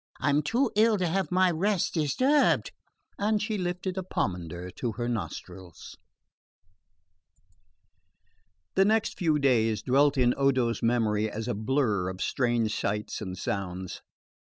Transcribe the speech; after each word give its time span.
I'm 0.19 0.41
too 0.41 0.71
ill 0.75 0.97
to 0.97 1.05
have 1.05 1.31
my 1.31 1.51
rest 1.51 1.93
disturbed." 1.93 2.71
And 3.19 3.39
she 3.39 3.55
lifted 3.55 3.99
a 3.99 4.03
pomander 4.03 4.71
to 4.77 4.93
her 4.93 5.07
nostrils. 5.07 5.95
The 8.73 8.83
next 8.83 9.15
few 9.15 9.37
days 9.37 9.83
dwelt 9.83 10.17
in 10.17 10.33
Odo's 10.35 10.81
memory 10.81 11.29
as 11.29 11.47
a 11.47 11.53
blur 11.53 12.09
of 12.09 12.19
strange 12.19 12.75
sights 12.75 13.21
and 13.21 13.37
sounds. 13.37 14.01